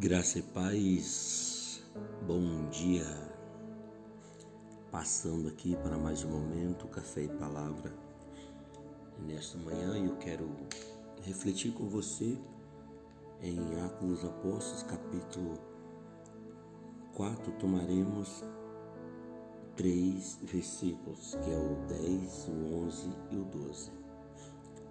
[0.00, 1.82] Graça e paz,
[2.26, 3.04] bom dia.
[4.90, 7.92] Passando aqui para mais um momento, café e palavra.
[9.18, 10.48] nesta manhã eu quero
[11.20, 12.38] refletir com você
[13.42, 15.58] em Atos dos Apóstolos, capítulo
[17.14, 18.42] 4, tomaremos
[19.76, 23.92] três versículos, que é o 10, o 11 e o 12.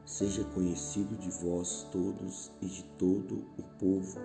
[0.05, 4.19] Seja conhecido de vós todos e de todo o povo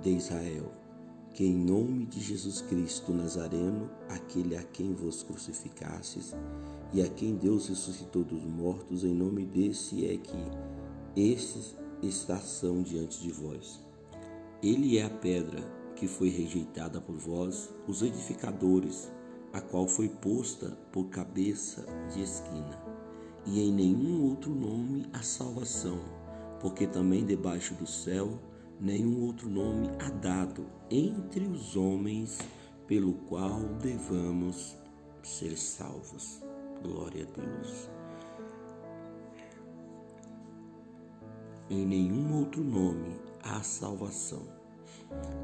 [0.00, 0.72] de Israel,
[1.32, 6.34] que em nome de Jesus Cristo Nazareno, aquele a quem vos crucificastes
[6.92, 10.36] e a quem Deus ressuscitou dos mortos, em nome desse é que
[11.16, 13.80] estes estação diante de vós.
[14.62, 15.62] Ele é a pedra
[15.96, 19.10] que foi rejeitada por vós, os edificadores,
[19.52, 22.78] a qual foi posta por cabeça de esquina.
[23.46, 25.98] E em nenhum outro nome a salvação,
[26.60, 28.38] porque também debaixo do céu
[28.80, 32.38] nenhum outro nome há dado entre os homens
[32.86, 34.76] pelo qual devamos
[35.22, 36.42] ser salvos.
[36.82, 37.90] Glória a Deus.
[41.68, 44.42] Em nenhum outro nome há salvação,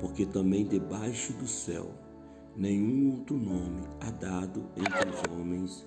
[0.00, 1.90] porque também debaixo do céu
[2.56, 5.86] nenhum outro nome há dado entre os homens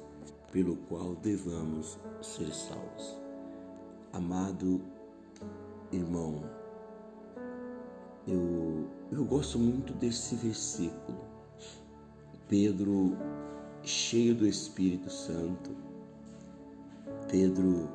[0.52, 3.20] pelo qual devamos ser salvos.
[4.14, 4.82] Amado
[5.92, 6.44] irmão,
[8.30, 11.18] eu, eu gosto muito desse versículo.
[12.48, 13.18] Pedro,
[13.84, 15.76] cheio do Espírito Santo,
[17.28, 17.90] Pedro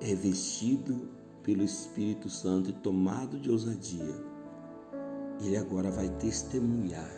[0.00, 1.08] revestido
[1.42, 4.14] pelo Espírito Santo e tomado de ousadia,
[5.40, 7.10] ele agora vai testemunhar,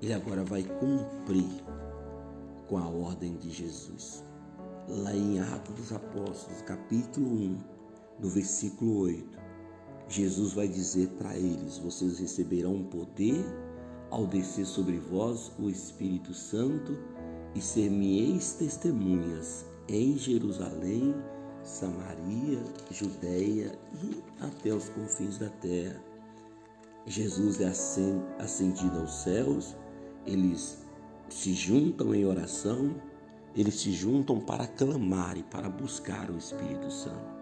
[0.00, 1.62] ele agora vai cumprir
[2.68, 4.24] com a ordem de Jesus.
[4.88, 7.58] Lá em Atos dos Apóstolos, capítulo 1,
[8.20, 9.41] no versículo 8,
[10.12, 13.42] Jesus vai dizer para eles: Vocês receberão poder
[14.10, 16.98] ao descer sobre vós o Espírito Santo
[17.54, 21.14] e ser-me-eis testemunhas em Jerusalém,
[21.64, 25.98] Samaria, Judéia e até os confins da terra.
[27.06, 27.72] Jesus é
[28.38, 29.74] ascendido aos céus,
[30.26, 30.84] eles
[31.30, 32.94] se juntam em oração,
[33.56, 37.41] eles se juntam para clamar e para buscar o Espírito Santo.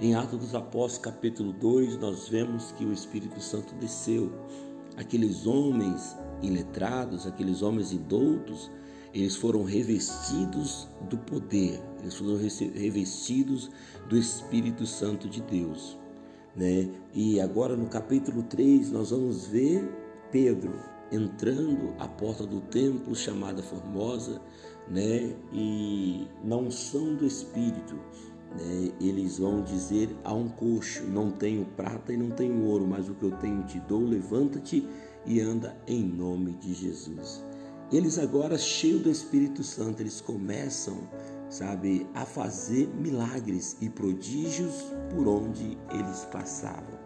[0.00, 4.30] Em Atos dos Apóstolos, capítulo 2, nós vemos que o Espírito Santo desceu.
[4.96, 8.70] Aqueles homens iletrados, aqueles homens indoutos,
[9.12, 13.72] eles foram revestidos do poder, eles foram revestidos
[14.08, 15.98] do Espírito Santo de Deus.
[16.54, 16.88] Né?
[17.12, 19.82] E agora no capítulo 3 nós vamos ver
[20.30, 20.78] Pedro
[21.10, 24.40] entrando à porta do templo chamada Formosa,
[24.88, 25.34] né?
[25.52, 27.98] E na unção do Espírito,
[28.56, 33.08] né, eles vão dizer a um coxo: Não tenho prata e não tenho ouro, mas
[33.08, 34.88] o que eu tenho te dou, levanta-te
[35.26, 37.42] e anda em nome de Jesus.
[37.90, 41.08] Eles agora, cheios do Espírito Santo, eles começam,
[41.48, 46.98] sabe, a fazer milagres e prodígios por onde eles passavam.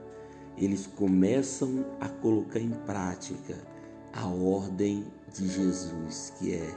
[0.57, 3.57] Eles começam a colocar em prática
[4.13, 6.75] a ordem de Jesus, que é: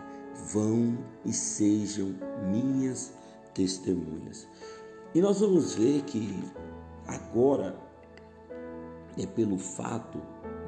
[0.54, 2.16] vão e sejam
[2.52, 3.12] minhas
[3.56, 4.48] testemunhas.
[5.16, 6.38] E nós vamos ver que
[7.08, 7.76] agora
[9.18, 10.22] é pelo fato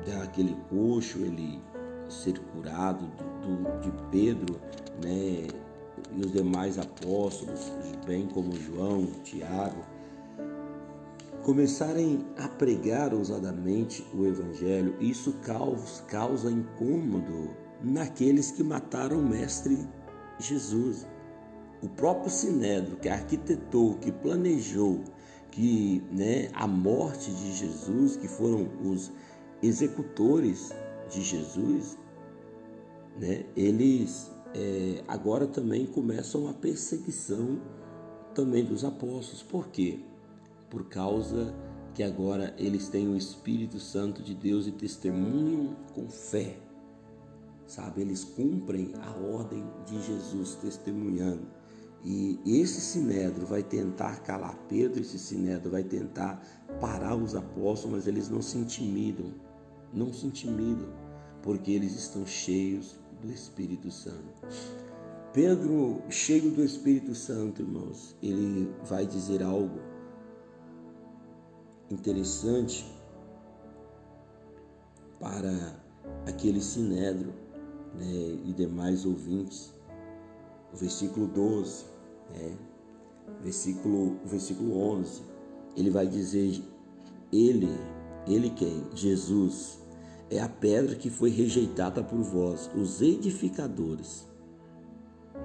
[0.05, 1.61] daquele coxo ele
[2.07, 4.59] ser curado do, do, de Pedro,
[5.03, 5.47] né,
[6.15, 7.69] e os demais apóstolos,
[8.05, 9.83] bem como João, Tiago,
[11.43, 17.49] começarem a pregar ousadamente o evangelho, isso causa, causa incômodo
[17.83, 19.77] naqueles que mataram o mestre
[20.39, 21.05] Jesus
[21.81, 25.03] o próprio Sinédrio, que arquitetou, que planejou,
[25.51, 29.11] que né, a morte de Jesus, que foram os
[29.61, 30.73] executores
[31.09, 31.97] de Jesus,
[33.19, 37.59] né, eles é, agora também começam a perseguição
[38.33, 39.43] também dos apóstolos.
[39.43, 39.99] Por quê?
[40.69, 41.53] Por causa
[41.93, 46.59] que agora eles têm o Espírito Santo de Deus e testemunham com fé.
[47.65, 51.47] Sabe, eles cumprem a ordem de Jesus, testemunhando.
[52.03, 56.41] E esse sinédrio vai tentar calar Pedro, esse sinédrio vai tentar
[56.79, 59.33] parar os apóstolos, mas eles não se intimidam,
[59.93, 60.87] não se intimidam,
[61.41, 64.47] porque eles estão cheios do Espírito Santo.
[65.33, 69.79] Pedro, cheio do Espírito Santo, irmãos, ele vai dizer algo
[71.89, 72.85] interessante
[75.19, 75.79] para
[76.27, 77.33] aquele sinédrio
[77.93, 79.76] né, e demais ouvintes
[80.73, 81.85] o versículo 12,
[82.33, 82.57] né?
[83.41, 85.21] versículo, versículo 11,
[85.75, 86.61] ele vai dizer:
[87.31, 87.69] Ele,
[88.27, 88.83] Ele quem?
[88.93, 89.79] Jesus.
[90.29, 94.27] É a pedra que foi rejeitada por vós, os edificadores,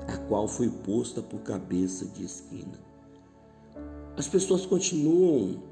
[0.08, 2.80] a qual foi posta por cabeça de esquina.
[4.16, 5.62] As pessoas continuam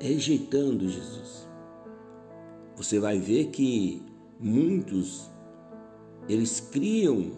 [0.00, 1.48] rejeitando Jesus.
[2.76, 4.00] Você vai ver que
[4.38, 5.28] muitos
[6.28, 7.32] eles criam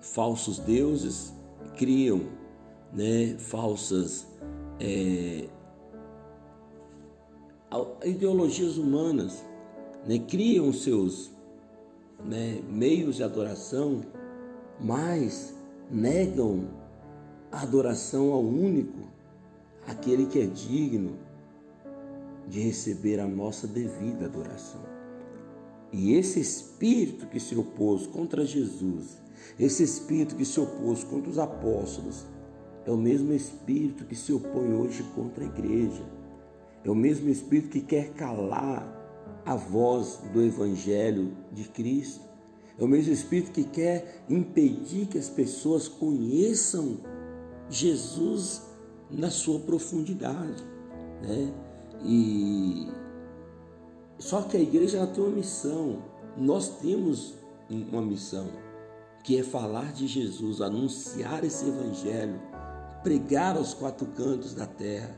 [0.00, 1.32] falsos deuses,
[1.76, 2.28] criam
[2.92, 4.26] né, falsas
[4.80, 5.48] é,
[8.04, 9.44] ideologias humanas,
[10.06, 11.30] né, criam seus
[12.24, 14.00] né, meios de adoração,
[14.80, 15.54] mas
[15.90, 16.68] negam
[17.50, 19.00] a adoração ao único,
[19.86, 21.16] aquele que é digno
[22.46, 24.97] de receber a nossa devida adoração.
[25.92, 29.18] E esse espírito que se opôs contra Jesus,
[29.58, 32.26] esse espírito que se opôs contra os apóstolos,
[32.84, 36.04] é o mesmo espírito que se opõe hoje contra a igreja.
[36.84, 38.96] É o mesmo espírito que quer calar
[39.44, 42.20] a voz do evangelho de Cristo.
[42.78, 46.98] É o mesmo espírito que quer impedir que as pessoas conheçam
[47.68, 48.62] Jesus
[49.10, 50.62] na sua profundidade,
[51.22, 51.52] né?
[52.04, 52.88] E
[54.18, 56.02] só que a igreja tem uma missão.
[56.36, 57.34] Nós temos
[57.70, 58.48] uma missão
[59.22, 62.40] que é falar de Jesus, anunciar esse evangelho,
[63.02, 65.14] pregar aos quatro cantos da terra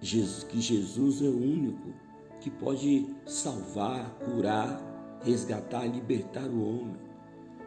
[0.00, 1.92] Jesus, que Jesus é o único
[2.40, 4.80] que pode salvar, curar,
[5.24, 6.96] resgatar, libertar o homem.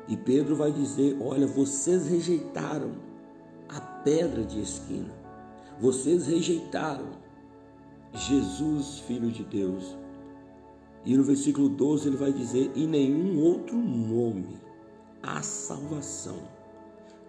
[0.07, 2.91] E Pedro vai dizer: Olha, vocês rejeitaram
[3.69, 5.13] a pedra de esquina,
[5.79, 7.07] vocês rejeitaram
[8.13, 9.97] Jesus, Filho de Deus.
[11.05, 14.57] E no versículo 12 ele vai dizer: E nenhum outro nome
[15.21, 16.39] há salvação,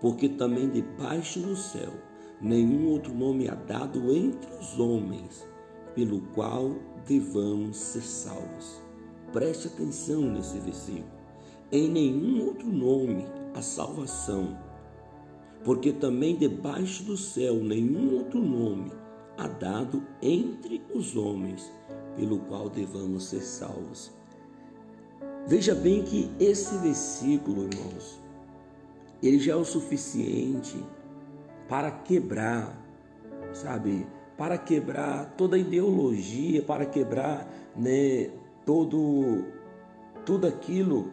[0.00, 1.92] porque também debaixo do céu
[2.40, 5.46] nenhum outro nome há dado entre os homens
[5.94, 6.74] pelo qual
[7.06, 8.82] devamos ser salvos.
[9.32, 11.16] Preste atenção nesse versículo.
[11.72, 14.56] Em nenhum outro nome há salvação,
[15.64, 18.92] porque também debaixo do céu nenhum outro nome
[19.36, 21.72] há dado entre os homens
[22.16, 24.12] pelo qual devamos ser salvos.
[25.46, 28.20] Veja bem que esse versículo, irmãos,
[29.22, 30.82] ele já é o suficiente
[31.68, 32.76] para quebrar,
[33.52, 34.06] sabe,
[34.36, 38.30] para quebrar toda ideologia, para quebrar, né,
[38.64, 39.44] todo
[40.24, 41.12] tudo aquilo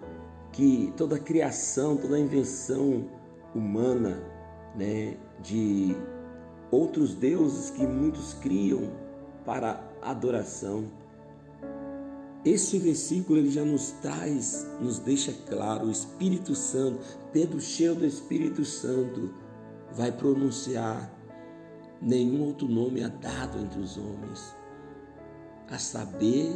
[0.51, 3.05] que toda a criação, toda a invenção
[3.53, 4.23] humana,
[4.75, 5.95] né, de
[6.73, 8.89] outros deuses que muitos criam
[9.45, 10.85] para adoração.
[12.43, 16.99] Esse versículo ele já nos traz, nos deixa claro, o Espírito Santo,
[17.31, 19.33] Pedro cheio do Espírito Santo,
[19.93, 21.13] vai pronunciar
[22.01, 24.53] nenhum outro nome é dado entre os homens,
[25.69, 26.51] a saber,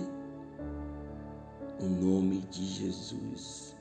[1.80, 3.76] o nome de Jesus.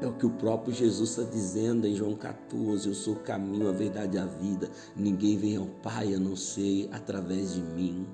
[0.00, 3.68] É o que o próprio Jesus está dizendo em João 14: Eu sou o caminho,
[3.68, 4.70] a verdade e a vida.
[4.96, 8.06] Ninguém vem ao Pai a não ser através de mim.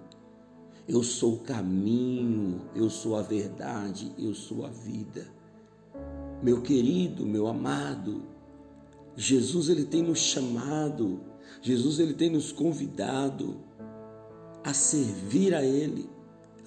[0.88, 5.26] Eu sou o caminho, eu sou a verdade, eu sou a vida.
[6.42, 8.22] Meu querido, meu amado,
[9.16, 11.20] Jesus ele tem nos chamado,
[11.62, 13.56] Jesus ele tem nos convidado
[14.62, 16.08] a servir a ele,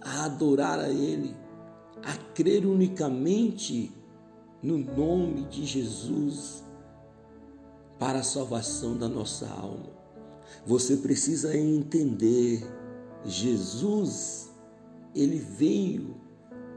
[0.02, 1.36] a adorar a ele,
[2.04, 3.92] a crer unicamente
[4.62, 6.64] no nome de Jesus
[8.00, 9.98] para a salvação da nossa alma.
[10.66, 12.66] Você precisa entender,
[13.26, 14.48] Jesus
[15.18, 16.16] ele veio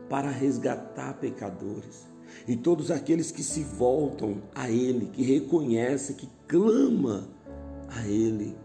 [0.09, 2.09] para resgatar pecadores.
[2.49, 7.29] E todos aqueles que se voltam a Ele, que reconhecem, que clama
[7.89, 8.57] a Ele,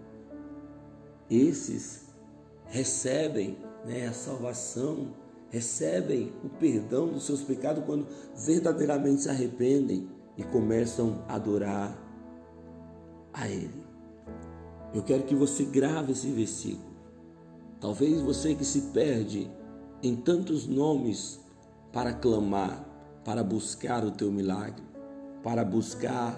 [1.30, 2.06] esses
[2.68, 5.14] recebem né, a salvação,
[5.56, 11.98] recebem o perdão dos seus pecados quando verdadeiramente se arrependem e começam a adorar
[13.32, 13.86] a Ele.
[14.94, 16.94] Eu quero que você grave esse versículo.
[17.80, 19.50] Talvez você que se perde
[20.04, 21.40] em tantos nomes
[21.94, 22.86] para clamar,
[23.24, 24.84] para buscar o teu milagre,
[25.42, 26.38] para buscar.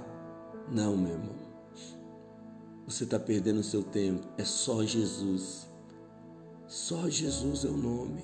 [0.71, 1.47] Não, meu irmão.
[2.88, 4.27] Você está perdendo o seu tempo.
[4.38, 5.67] É só Jesus.
[6.67, 8.24] Só Jesus é o nome.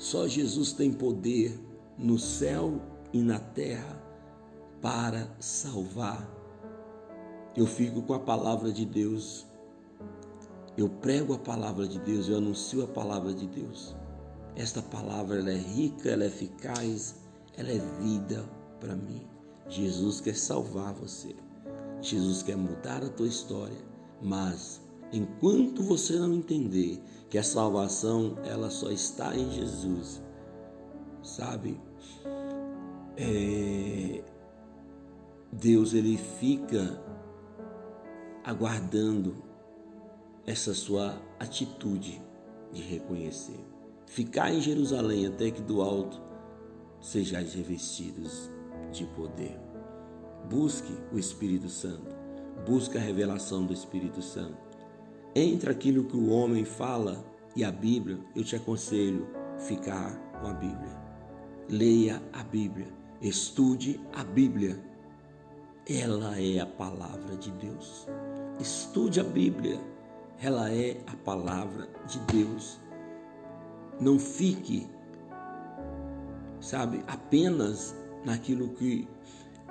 [0.00, 1.60] Só Jesus tem poder
[1.98, 2.80] no céu
[3.12, 4.02] e na terra
[4.80, 6.26] para salvar.
[7.54, 9.46] Eu fico com a palavra de Deus.
[10.74, 13.94] Eu prego a palavra de Deus, eu anuncio a palavra de Deus.
[14.56, 17.16] Esta palavra é rica, ela é eficaz,
[17.58, 18.42] ela é vida
[18.80, 19.26] para mim.
[19.68, 21.36] Jesus quer salvar você.
[22.00, 23.84] Jesus quer mudar a tua história,
[24.22, 24.80] mas
[25.12, 30.22] Enquanto você não entender que a salvação ela só está em Jesus,
[31.22, 31.80] sabe?
[33.16, 34.22] É,
[35.52, 37.02] Deus ele fica
[38.44, 39.42] aguardando
[40.46, 42.22] essa sua atitude
[42.72, 43.58] de reconhecer.
[44.06, 46.20] Ficar em Jerusalém até que do alto
[47.00, 48.50] sejais revestidos
[48.92, 49.58] de poder.
[50.48, 52.10] Busque o Espírito Santo.
[52.66, 54.69] Busque a revelação do Espírito Santo.
[55.34, 60.52] Entre aquilo que o homem fala e a Bíblia, eu te aconselho ficar com a
[60.52, 60.98] Bíblia.
[61.68, 62.88] Leia a Bíblia.
[63.22, 64.76] Estude a Bíblia.
[65.88, 68.08] Ela é a palavra de Deus.
[68.58, 69.80] Estude a Bíblia.
[70.42, 72.80] Ela é a palavra de Deus.
[74.00, 74.88] Não fique,
[76.60, 77.94] sabe, apenas
[78.24, 79.06] naquilo que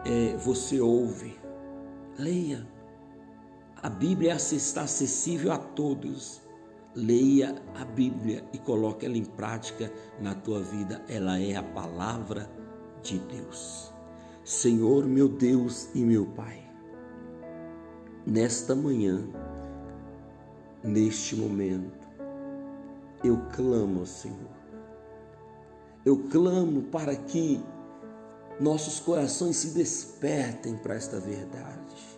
[0.05, 1.37] é, você ouve.
[2.17, 2.78] Leia.
[3.81, 6.41] A Bíblia está acessível a todos.
[6.93, 11.01] Leia a Bíblia e coloque ela em prática na tua vida.
[11.07, 12.49] Ela é a palavra
[13.01, 13.93] de Deus.
[14.43, 16.67] Senhor, meu Deus e meu Pai,
[18.25, 19.23] nesta manhã,
[20.83, 22.07] neste momento,
[23.23, 24.57] eu clamo, Senhor.
[26.05, 27.63] Eu clamo para que
[28.59, 32.08] nossos corações se despertem para esta verdade.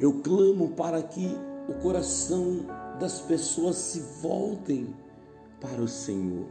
[0.00, 1.36] Eu clamo para que
[1.68, 2.66] o coração
[2.98, 4.94] das pessoas se voltem
[5.60, 6.46] para o Senhor.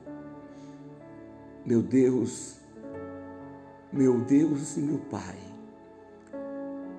[1.65, 2.57] Meu Deus,
[3.91, 5.37] meu Deus e meu Pai,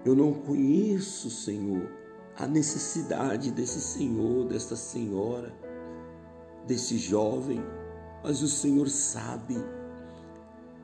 [0.05, 1.89] eu não conheço, Senhor,
[2.37, 5.55] a necessidade desse Senhor, desta senhora,
[6.67, 7.63] desse jovem,
[8.25, 9.57] mas o Senhor sabe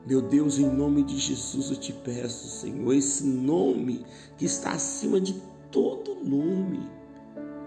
[0.07, 4.05] meu Deus, em nome de Jesus eu te peço, Senhor, esse nome
[4.37, 5.35] que está acima de
[5.71, 6.89] todo nome,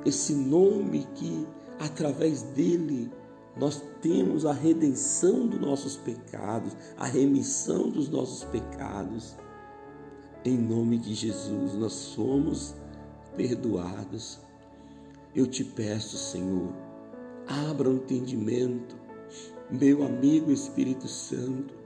[0.05, 1.47] esse nome que
[1.79, 3.11] através dele
[3.57, 9.37] nós temos a redenção dos nossos pecados, a remissão dos nossos pecados.
[10.45, 12.75] Em nome de Jesus, nós somos
[13.37, 14.41] perdoados.
[15.35, 16.73] Eu te peço, Senhor,
[17.47, 18.97] abra o entendimento,
[19.71, 21.81] meu amigo Espírito Santo,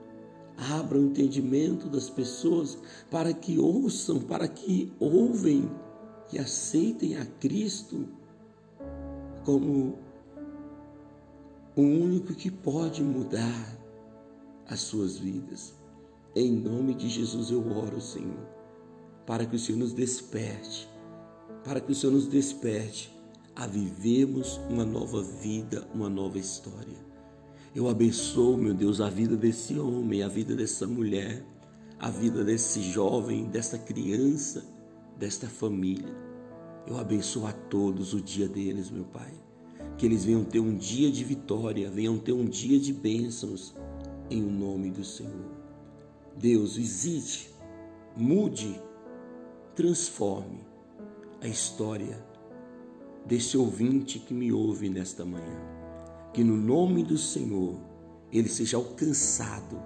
[0.56, 2.78] Abra o entendimento das pessoas
[3.10, 5.68] para que ouçam, para que ouvem
[6.32, 8.08] e aceitem a Cristo
[9.44, 9.98] como
[11.76, 13.78] o único que pode mudar
[14.66, 15.74] as suas vidas.
[16.34, 18.48] Em nome de Jesus eu oro, Senhor,
[19.26, 20.88] para que o Senhor nos desperte,
[21.64, 23.14] para que o Senhor nos desperte
[23.54, 27.04] a vivermos uma nova vida, uma nova história.
[27.74, 31.44] Eu abençoo, meu Deus, a vida desse homem, a vida dessa mulher,
[31.98, 34.64] a vida desse jovem, dessa criança,
[35.18, 36.14] desta família.
[36.86, 39.32] Eu abençoo a todos o dia deles, meu Pai.
[39.96, 43.74] Que eles venham ter um dia de vitória, venham ter um dia de bênçãos,
[44.30, 45.50] em o nome do Senhor.
[46.36, 47.50] Deus, visite,
[48.16, 48.80] mude,
[49.74, 50.60] transforme
[51.40, 52.24] a história
[53.24, 55.74] desse ouvinte que me ouve nesta manhã
[56.34, 57.78] que no nome do Senhor
[58.32, 59.80] ele seja alcançado,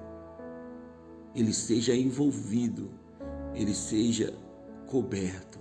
[1.34, 2.88] ele seja envolvido,
[3.54, 4.34] ele seja
[4.88, 5.58] coberto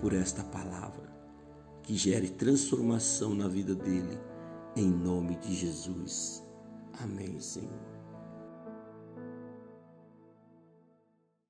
[0.00, 1.06] por esta palavra
[1.82, 4.18] que gere transformação na vida dele,
[4.74, 6.42] em nome de Jesus.
[6.98, 7.97] Amém, Senhor.